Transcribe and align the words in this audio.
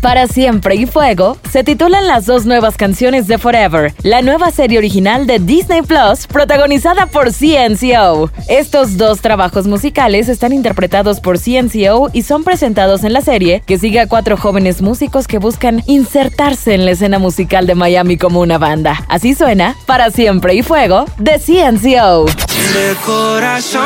Para 0.00 0.26
Siempre 0.28 0.76
y 0.76 0.86
Fuego 0.86 1.36
se 1.50 1.62
titulan 1.62 2.06
las 2.06 2.24
dos 2.24 2.46
nuevas 2.46 2.78
canciones 2.78 3.26
de 3.26 3.36
Forever, 3.36 3.92
la 4.02 4.22
nueva 4.22 4.50
serie 4.50 4.78
original 4.78 5.26
de 5.26 5.38
Disney 5.38 5.82
Plus 5.82 6.26
protagonizada 6.26 7.04
por 7.04 7.32
CNCO. 7.32 8.30
Estos 8.48 8.96
dos 8.96 9.20
trabajos 9.20 9.66
musicales 9.66 10.30
están 10.30 10.54
interpretados 10.54 11.20
por 11.20 11.38
CNCO 11.38 12.08
y 12.14 12.22
son 12.22 12.44
presentados 12.44 13.04
en 13.04 13.12
la 13.12 13.20
serie 13.20 13.62
que 13.66 13.78
sigue 13.78 14.00
a 14.00 14.06
cuatro 14.06 14.38
jóvenes 14.38 14.80
músicos 14.80 15.26
que 15.26 15.38
buscan 15.38 15.82
insertarse 15.86 16.74
en 16.74 16.86
la 16.86 16.92
escena 16.92 17.18
musical 17.18 17.66
de 17.66 17.74
Miami 17.74 18.16
como 18.16 18.40
una 18.40 18.56
banda. 18.56 19.04
Así 19.08 19.34
suena 19.34 19.76
Para 19.84 20.10
Siempre 20.10 20.54
y 20.54 20.62
Fuego 20.62 21.04
de 21.18 21.38
CNCO. 21.38 22.24
De 22.24 22.94
corazón, 23.04 23.82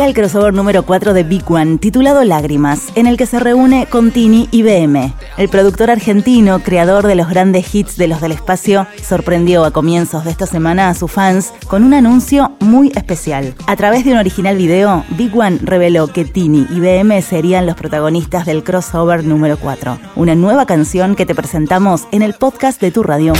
El 0.00 0.14
crossover 0.14 0.54
número 0.54 0.82
4 0.84 1.12
de 1.12 1.22
Big 1.24 1.44
One, 1.46 1.76
titulado 1.78 2.24
Lágrimas, 2.24 2.88
en 2.94 3.06
el 3.06 3.16
que 3.16 3.26
se 3.26 3.38
reúne 3.38 3.86
Contini 3.86 4.48
y 4.50 4.62
BM. 4.62 5.12
El 5.36 5.48
productor 5.48 5.90
argentino, 5.90 6.60
creador 6.60 7.06
de 7.06 7.14
los 7.14 7.28
grandes 7.28 7.72
hits 7.72 7.96
de 7.96 8.08
los 8.08 8.20
del 8.20 8.32
espacio, 8.32 8.86
sorprendió 9.02 9.64
a 9.64 9.72
comienzos 9.72 10.24
de 10.24 10.30
esta 10.30 10.46
semana 10.46 10.88
a 10.88 10.94
sus 10.94 11.12
fans 11.12 11.52
con 11.68 11.84
un 11.84 11.92
anuncio 11.92 12.52
muy 12.60 12.90
especial. 12.96 13.54
A 13.66 13.76
través 13.76 14.04
de 14.04 14.12
un 14.12 14.18
original 14.18 14.56
video, 14.56 15.04
Big 15.10 15.36
One 15.38 15.58
reveló 15.62 16.08
que 16.08 16.24
Tini 16.24 16.66
y 16.70 16.80
BM 16.80 17.20
serían 17.22 17.66
los 17.66 17.76
protagonistas 17.76 18.46
del 18.46 18.64
crossover 18.64 19.22
número 19.22 19.58
4, 19.58 19.98
una 20.16 20.34
nueva 20.34 20.66
canción 20.66 21.14
que 21.14 21.26
te 21.26 21.34
presentamos 21.34 22.08
en 22.10 22.22
el 22.22 22.34
podcast 22.34 22.80
de 22.80 22.90
tu 22.90 23.02
radio. 23.02 23.34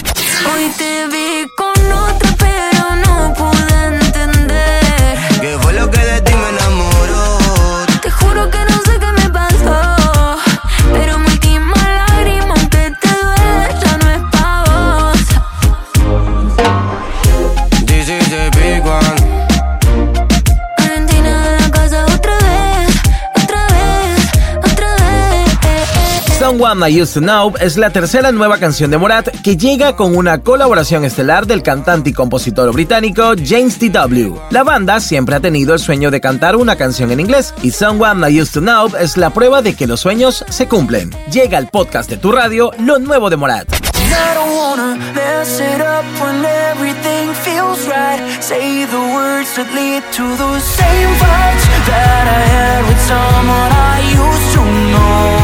Someone 26.71 26.89
I 26.89 27.03
Used 27.03 27.15
to 27.15 27.21
Know 27.21 27.53
es 27.59 27.77
la 27.77 27.91
tercera 27.91 28.31
nueva 28.31 28.59
canción 28.59 28.93
de 28.93 28.99
Morat 28.99 29.29
que 29.43 29.57
llega 29.57 29.97
con 29.97 30.17
una 30.17 30.41
colaboración 30.41 31.05
estelar 31.05 31.45
del 31.45 31.65
cantante 31.65 32.11
y 32.11 32.13
compositor 32.13 32.73
británico 32.73 33.33
James 33.45 33.77
T.W. 33.77 34.35
La 34.51 34.63
banda 34.63 35.01
siempre 35.01 35.35
ha 35.35 35.41
tenido 35.41 35.75
el 35.75 35.81
sueño 35.81 36.13
de 36.13 36.21
cantar 36.21 36.55
una 36.55 36.77
canción 36.77 37.11
en 37.11 37.19
inglés 37.19 37.53
y 37.65 37.73
Someone 37.73 38.31
I 38.31 38.41
Used 38.41 38.53
to 38.53 38.61
Know 38.61 38.89
es 39.01 39.17
la 39.17 39.31
prueba 39.31 39.63
de 39.63 39.75
que 39.75 39.89
los 39.89 39.99
sueños 39.99 40.45
se 40.49 40.69
cumplen. 40.69 41.11
Llega 41.33 41.59
al 41.59 41.67
podcast 41.71 42.09
de 42.09 42.19
tu 42.19 42.31
radio 42.31 42.71
lo 42.79 43.01
nuevo 43.01 43.31
de 43.31 43.37
Morat. 43.37 43.67
That 51.91 52.27
I 52.29 52.43
had 52.55 52.83
with 52.87 53.01
someone 53.09 53.73
I 53.73 53.99
used 54.15 54.55
to 54.55 54.61
know. 54.93 55.40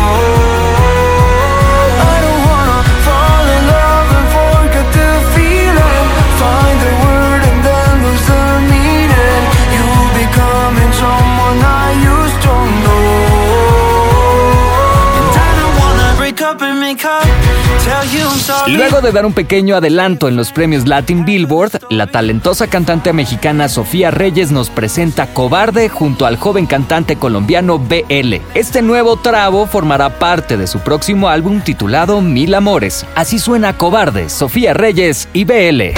Luego 18.68 19.00
de 19.00 19.12
dar 19.12 19.26
un 19.26 19.32
pequeño 19.32 19.74
adelanto 19.76 20.28
en 20.28 20.36
los 20.36 20.52
premios 20.52 20.86
Latin 20.86 21.24
Billboard, 21.24 21.80
la 21.90 22.06
talentosa 22.06 22.68
cantante 22.68 23.12
mexicana 23.12 23.68
Sofía 23.68 24.10
Reyes 24.10 24.52
nos 24.52 24.70
presenta 24.70 25.26
Cobarde 25.26 25.88
junto 25.88 26.26
al 26.26 26.36
joven 26.36 26.66
cantante 26.66 27.16
colombiano 27.16 27.78
BL. 27.78 28.36
Este 28.54 28.82
nuevo 28.82 29.16
trabo 29.16 29.66
formará 29.66 30.18
parte 30.18 30.56
de 30.56 30.66
su 30.66 30.80
próximo 30.80 31.28
álbum 31.28 31.60
titulado 31.60 32.20
Mil 32.20 32.54
Amores. 32.54 33.04
Así 33.14 33.38
suena 33.38 33.76
Cobarde, 33.76 34.28
Sofía 34.28 34.72
Reyes 34.72 35.28
y 35.32 35.44
BL. 35.44 35.94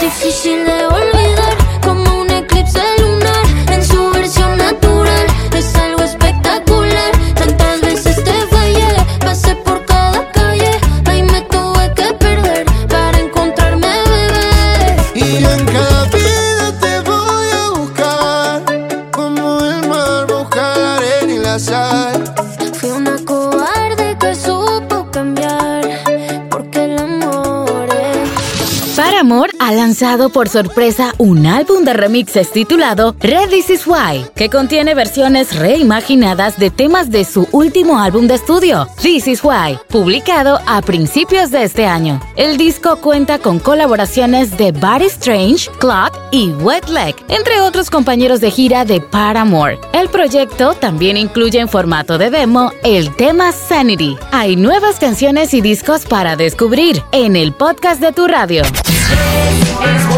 Difícil 0.00 0.64
de 0.64 1.35
ha 29.58 29.72
lanzado 29.72 30.30
por 30.30 30.48
sorpresa 30.48 31.14
un 31.18 31.46
álbum 31.46 31.84
de 31.84 31.92
remixes 31.92 32.50
titulado 32.50 33.16
Red 33.20 33.50
This 33.50 33.70
Is 33.70 33.86
Why, 33.86 34.26
que 34.34 34.48
contiene 34.48 34.94
versiones 34.94 35.56
reimaginadas 35.56 36.58
de 36.58 36.70
temas 36.70 37.10
de 37.10 37.24
su 37.24 37.48
último 37.52 37.98
álbum 37.98 38.26
de 38.26 38.34
estudio, 38.34 38.88
This 39.00 39.26
Is 39.28 39.44
Why, 39.44 39.78
publicado 39.88 40.60
a 40.66 40.82
principios 40.82 41.50
de 41.50 41.64
este 41.64 41.86
año. 41.86 42.20
El 42.36 42.56
disco 42.56 42.96
cuenta 42.96 43.38
con 43.38 43.58
colaboraciones 43.58 44.56
de 44.56 44.72
Body 44.72 45.06
Strange, 45.06 45.70
Clock 45.78 46.12
y 46.30 46.50
Wet 46.50 46.88
Leg, 46.88 47.16
entre 47.28 47.60
otros 47.60 47.90
compañeros 47.90 48.40
de 48.40 48.50
gira 48.50 48.84
de 48.84 49.00
Paramore. 49.00 49.78
El 49.92 50.08
proyecto 50.08 50.74
también 50.74 51.16
incluye 51.16 51.58
en 51.58 51.68
formato 51.68 52.18
de 52.18 52.30
demo 52.30 52.72
el 52.82 53.14
tema 53.16 53.52
Sanity. 53.52 54.16
Hay 54.32 54.56
nuevas 54.56 54.98
canciones 54.98 55.54
y 55.54 55.60
discos 55.60 56.04
para 56.04 56.36
descubrir 56.36 57.02
en 57.12 57.36
el 57.36 57.52
podcast 57.52 58.00
de 58.00 58.12
tu 58.12 58.26
radio. 58.26 58.62
Alex 59.08 60.15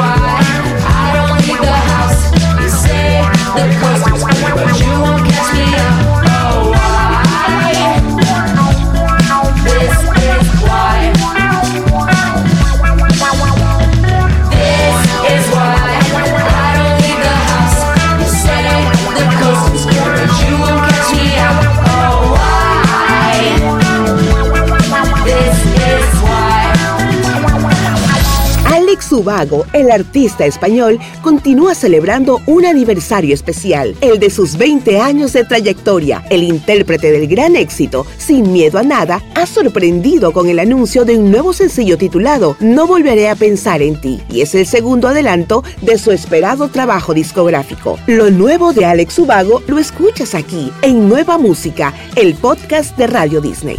Ubago, 29.19 29.67
el 29.73 29.91
artista 29.91 30.47
español, 30.47 30.99
continúa 31.23 31.75
celebrando 31.75 32.41
un 32.47 32.65
aniversario 32.65 33.35
especial, 33.35 33.97
el 34.01 34.19
de 34.19 34.31
sus 34.31 34.57
20 34.57 35.01
años 35.01 35.33
de 35.33 35.45
trayectoria. 35.45 36.25
El 36.31 36.43
intérprete 36.43 37.13
del 37.13 37.27
gran 37.27 37.57
éxito, 37.57 38.07
Sin 38.17 38.53
Miedo 38.53 38.79
a 38.79 38.83
Nada, 38.83 39.23
ha 39.35 39.47
sorprendido 39.47 40.33
con 40.33 40.49
el 40.49 40.59
anuncio 40.59 41.05
de 41.05 41.19
un 41.19 41.31
nuevo 41.31 41.53
sencillo 41.53 41.99
titulado 41.99 42.57
No 42.61 42.87
Volveré 42.87 43.29
a 43.29 43.37
Pensar 43.37 43.83
en 43.83 44.01
Ti, 44.01 44.21
y 44.31 44.41
es 44.41 44.55
el 44.55 44.67
segundo 44.67 45.09
adelanto 45.09 45.65
de 45.83 45.99
su 45.99 46.13
esperado 46.13 46.69
trabajo 46.69 47.15
discográfico. 47.15 47.99
Lo 48.07 48.31
nuevo 48.31 48.73
de 48.73 48.85
Alex 48.85 49.19
Ubago 49.19 49.63
lo 49.67 49.79
escuchas 49.79 50.35
aquí, 50.35 50.73
en 50.83 51.09
Nueva 51.09 51.39
Música, 51.39 51.93
el 52.17 52.35
podcast 52.35 52.97
de 52.97 53.07
Radio 53.07 53.41
Disney. 53.41 53.79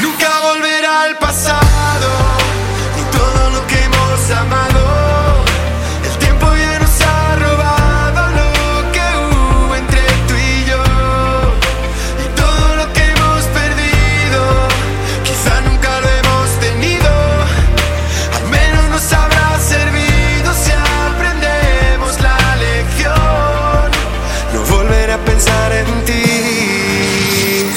Nunca 0.00 0.28
volverá 0.42 1.02
al 1.02 1.18
pasado. 1.18 2.41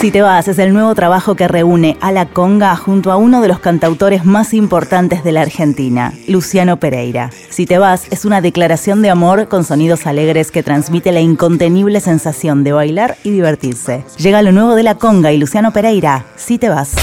Si 0.06 0.12
te 0.12 0.22
vas 0.22 0.48
es 0.48 0.60
el 0.60 0.72
nuevo 0.72 0.94
trabajo 0.94 1.34
que 1.34 1.48
reúne 1.48 1.98
a 2.00 2.12
la 2.12 2.28
conga 2.28 2.76
junto 2.76 3.12
a 3.12 3.18
uno 3.18 3.42
de 3.42 3.48
los 3.48 3.58
cantautores 3.58 4.24
más 4.24 4.54
importantes 4.54 5.24
de 5.24 5.32
la 5.32 5.42
Argentina, 5.42 6.14
Luciano 6.28 6.78
Pereira. 6.78 7.32
Si 7.50 7.66
te 7.66 7.80
vas 7.80 8.04
es 8.12 8.24
una 8.24 8.40
declaración 8.40 9.02
de 9.02 9.10
amor 9.10 9.48
con 9.48 9.64
sonidos 9.64 10.06
alegres 10.06 10.52
que 10.52 10.62
transmite 10.62 11.12
la 11.12 11.22
incontenible 11.22 12.02
sensación 12.02 12.64
de 12.64 12.74
bailar 12.74 13.18
y 13.24 13.32
divertirse. 13.32 14.04
Llega 14.18 14.44
lo 14.44 14.52
nuevo 14.52 14.76
de 14.76 14.84
la 14.84 14.94
conga 14.94 15.32
y 15.32 15.40
Luciano 15.40 15.74
Pereira, 15.74 16.26
Si 16.36 16.60
te 16.60 16.70
vas. 16.70 16.94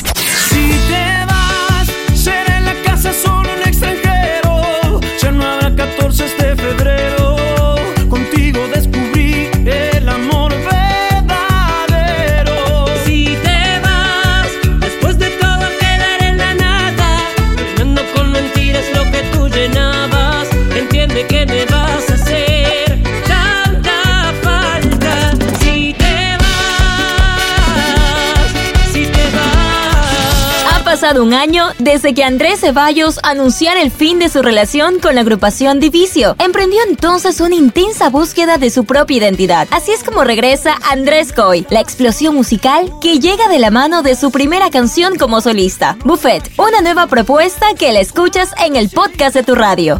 Un 31.20 31.35
año 31.35 31.67
desde 31.79 32.14
que 32.14 32.25
Andrés 32.25 32.61
Ceballos 32.61 33.19
anunciara 33.23 33.82
el 33.82 33.91
fin 33.91 34.19
de 34.19 34.29
su 34.29 34.43
relación 34.43 34.99
con 35.00 35.14
la 35.14 35.20
agrupación 35.20 35.81
Divicio. 35.81 36.37
Emprendió 36.38 36.81
entonces 36.88 37.41
una 37.41 37.55
intensa 37.55 38.09
búsqueda 38.09 38.59
de 38.59 38.70
su 38.70 38.85
propia 38.85 39.19
identidad. 39.19 39.69
Así 39.70 39.93
es 39.93 40.05
como 40.05 40.25
regresa 40.25 40.76
Andrés 40.91 41.32
Coy, 41.32 41.67
la 41.70 41.81
explosión 41.81 42.35
musical 42.35 42.93
que 43.00 43.19
llega 43.19 43.49
de 43.49 43.59
la 43.59 43.70
mano 43.70 44.03
de 44.03 44.14
su 44.14 44.31
primera 44.31 44.70
canción 44.70 45.17
como 45.19 45.41
solista, 45.41 45.97
Buffet, 46.05 46.50
una 46.59 46.81
nueva 46.81 47.06
propuesta 47.06 47.67
que 47.79 47.93
la 47.93 48.00
escuchas 48.00 48.55
en 48.64 48.76
el 48.76 48.88
podcast 48.88 49.35
de 49.35 49.43
tu 49.43 49.55
radio. 49.55 49.99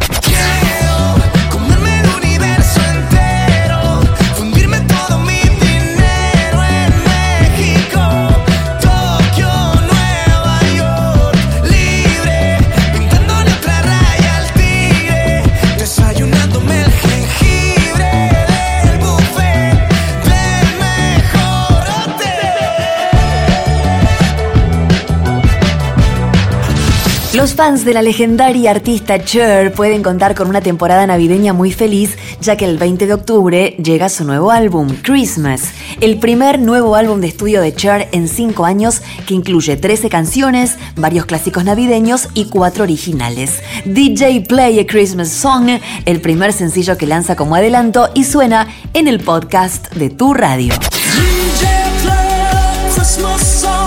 Los 27.53 27.59
fans 27.59 27.85
de 27.85 27.93
la 27.93 28.01
legendaria 28.01 28.71
artista 28.71 29.23
Cher 29.23 29.75
pueden 29.75 30.03
contar 30.03 30.35
con 30.35 30.49
una 30.49 30.63
temporada 30.63 31.07
navideña 31.07 31.53
muy 31.53 31.71
feliz, 31.71 32.17
ya 32.41 32.57
que 32.57 32.65
el 32.65 32.79
20 32.79 33.07
de 33.07 33.13
octubre 33.13 33.77
llega 33.77 34.09
su 34.09 34.25
nuevo 34.25 34.51
álbum, 34.51 34.89
Christmas, 35.03 35.65
el 36.01 36.19
primer 36.19 36.59
nuevo 36.59 36.97
álbum 36.97 37.21
de 37.21 37.27
estudio 37.27 37.61
de 37.61 37.75
Cher 37.75 38.09
en 38.13 38.27
5 38.27 38.65
años 38.65 39.03
que 39.27 39.35
incluye 39.35 39.77
13 39.77 40.09
canciones, 40.09 40.79
varios 40.97 41.27
clásicos 41.27 41.63
navideños 41.63 42.31
y 42.33 42.47
4 42.47 42.85
originales. 42.85 43.61
DJ 43.85 44.47
Play 44.49 44.81
a 44.81 44.87
Christmas 44.87 45.29
Song, 45.29 45.69
el 46.07 46.23
primer 46.23 46.55
sencillo 46.55 46.97
que 46.97 47.07
lanza 47.07 47.37
como 47.37 47.55
adelanto 47.55 48.09
y 48.15 48.25
suena 48.25 48.67
en 48.95 49.09
el 49.09 49.21
podcast 49.21 49.93
de 49.93 50.09
tu 50.09 50.33
radio. 50.33 50.73
DJ 50.73 51.69
play 52.03 52.95
Christmas 52.95 53.43
song. 53.61 53.82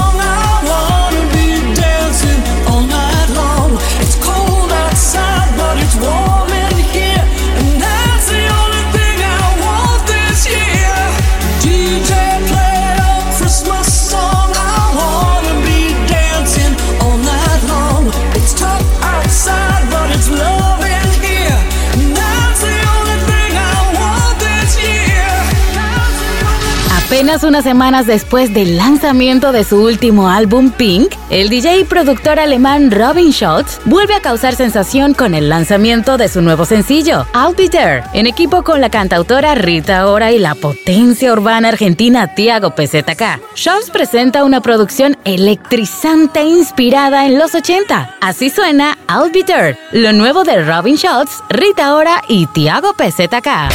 Unas 27.43 27.65
semanas 27.65 28.07
después 28.07 28.53
del 28.53 28.77
lanzamiento 28.77 29.51
de 29.51 29.65
su 29.65 29.83
último 29.83 30.29
álbum 30.29 30.71
Pink, 30.71 31.13
el 31.29 31.49
DJ 31.49 31.79
y 31.79 31.83
productor 31.83 32.39
alemán 32.39 32.91
Robin 32.91 33.31
Schultz 33.31 33.81
vuelve 33.85 34.15
a 34.15 34.21
causar 34.21 34.55
sensación 34.55 35.13
con 35.13 35.33
el 35.33 35.49
lanzamiento 35.49 36.17
de 36.17 36.29
su 36.29 36.41
nuevo 36.41 36.65
sencillo, 36.65 37.27
I'll 37.35 37.53
Be 37.55 37.67
There, 37.69 38.03
en 38.13 38.25
equipo 38.25 38.63
con 38.63 38.79
la 38.79 38.89
cantautora 38.89 39.53
Rita 39.53 40.07
Ora 40.07 40.31
y 40.31 40.39
la 40.39 40.55
potencia 40.55 41.33
urbana 41.33 41.67
argentina 41.67 42.33
Tiago 42.33 42.73
PZK. 42.73 43.41
Schultz 43.53 43.91
presenta 43.91 44.43
una 44.43 44.61
producción 44.61 45.17
electrizante 45.25 46.41
inspirada 46.41 47.25
en 47.25 47.37
los 47.37 47.53
80. 47.53 48.15
Así 48.21 48.49
suena 48.49 48.97
I'll 49.09 49.31
Be 49.31 49.43
There, 49.43 49.77
lo 49.91 50.13
nuevo 50.13 50.45
de 50.45 50.63
Robin 50.63 50.95
Schultz, 50.95 51.43
Rita 51.49 51.95
Ora 51.95 52.23
y 52.29 52.47
Tiago 52.47 52.93
PZK. 52.93 53.69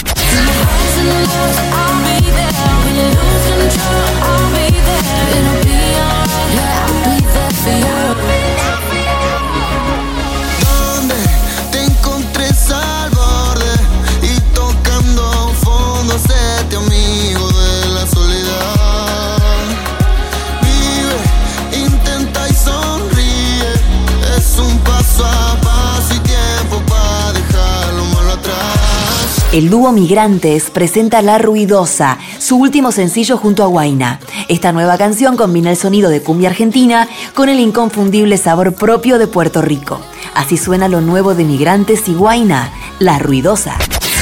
El 29.53 29.69
dúo 29.69 29.91
Migrantes 29.91 30.71
presenta 30.71 31.23
La 31.23 31.37
Ruidosa, 31.37 32.19
su 32.39 32.57
último 32.57 32.93
sencillo 32.93 33.37
junto 33.37 33.65
a 33.65 33.67
Guaina. 33.67 34.21
Esta 34.47 34.71
nueva 34.71 34.97
canción 34.97 35.37
combina 35.37 35.71
el 35.71 35.77
sonido 35.77 36.09
de 36.09 36.23
cumbia 36.23 36.51
argentina 36.51 37.09
con 37.35 37.49
el 37.49 37.59
inconfundible 37.59 38.39
sabor 38.39 38.73
propio 38.75 39.19
de 39.19 39.27
Puerto 39.27 39.61
Rico. 39.61 40.01
Así 40.35 40.57
suena 40.57 40.87
lo 40.87 41.01
nuevo 41.01 41.35
de 41.35 41.43
Migrantes 41.43 42.07
y 42.07 42.15
Guaina, 42.15 42.71
La 43.01 43.19
Ruidosa. 43.19 43.77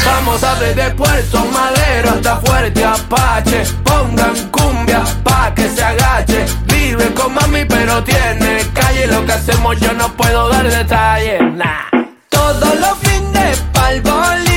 Vamos 0.06 0.42
a 0.42 0.54
desde 0.60 0.92
Puerto 0.92 1.44
Madero 1.52 2.08
hasta 2.08 2.36
Fuerte 2.38 2.82
Apache. 2.82 3.64
Pongan 3.84 4.50
cumbia 4.50 5.04
pa' 5.24 5.52
que 5.54 5.68
se 5.68 5.84
agache. 5.84 6.46
Vive 6.68 7.12
con 7.12 7.34
mami, 7.34 7.66
pero 7.66 8.02
tiene 8.02 8.62
calle. 8.72 9.06
Lo 9.08 9.26
que 9.26 9.32
hacemos 9.32 9.78
yo 9.78 9.92
no 9.92 10.10
puedo 10.16 10.48
dar 10.48 10.66
detalles. 10.70 11.42
Nah. 11.54 12.06
Todos 12.30 12.80
los 12.80 12.96
fines 13.02 13.62
pa'l 13.74 14.00
boliche. 14.00 14.47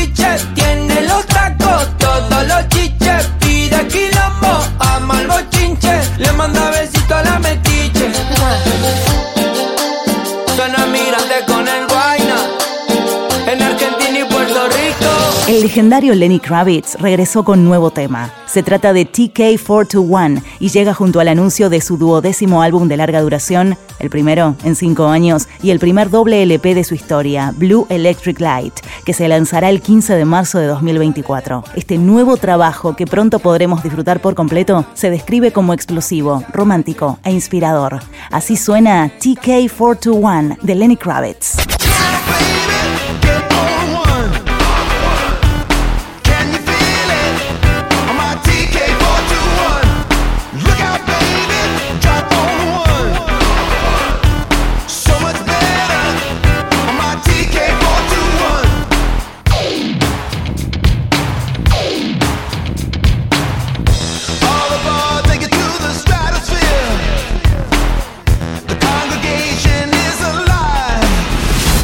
El 15.51 15.63
legendario 15.63 16.15
Lenny 16.15 16.39
Kravitz 16.39 16.95
regresó 16.95 17.43
con 17.43 17.65
nuevo 17.65 17.91
tema. 17.91 18.33
Se 18.45 18.63
trata 18.63 18.93
de 18.93 19.05
TK421 19.05 20.41
y 20.61 20.69
llega 20.69 20.93
junto 20.93 21.19
al 21.19 21.27
anuncio 21.27 21.69
de 21.69 21.81
su 21.81 21.97
duodécimo 21.97 22.61
álbum 22.61 22.87
de 22.87 22.95
larga 22.95 23.19
duración, 23.19 23.77
el 23.99 24.09
primero 24.09 24.55
en 24.63 24.77
cinco 24.77 25.07
años 25.07 25.49
y 25.61 25.71
el 25.71 25.79
primer 25.79 26.09
doble 26.09 26.41
LP 26.41 26.73
de 26.73 26.85
su 26.85 26.95
historia, 26.95 27.53
Blue 27.53 27.85
Electric 27.89 28.39
Light, 28.39 28.75
que 29.03 29.11
se 29.11 29.27
lanzará 29.27 29.69
el 29.69 29.81
15 29.81 30.15
de 30.15 30.23
marzo 30.23 30.57
de 30.57 30.67
2024. 30.67 31.65
Este 31.75 31.97
nuevo 31.97 32.37
trabajo 32.37 32.95
que 32.95 33.05
pronto 33.05 33.39
podremos 33.39 33.83
disfrutar 33.83 34.21
por 34.21 34.35
completo 34.35 34.85
se 34.93 35.09
describe 35.09 35.51
como 35.51 35.73
explosivo, 35.73 36.45
romántico 36.53 37.19
e 37.25 37.31
inspirador. 37.33 37.99
Así 38.31 38.55
suena 38.55 39.11
TK421 39.19 40.61
de 40.61 40.75
Lenny 40.75 40.95
Kravitz. 40.95 41.80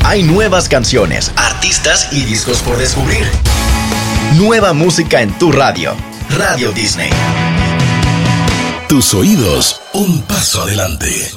Hay 0.08 0.24
nuevas 0.24 0.70
canciones, 0.70 1.34
artistas 1.36 2.14
y 2.14 2.24
discos 2.24 2.62
por 2.62 2.78
descubrir. 2.78 3.26
Nueva 4.38 4.72
música 4.72 5.22
en 5.22 5.38
tu 5.38 5.52
radio. 5.52 5.94
Radio 6.30 6.72
Disney. 6.72 7.10
Tus 8.88 9.14
oídos, 9.14 9.82
un 9.92 10.22
paso 10.22 10.62
adelante. 10.62 11.30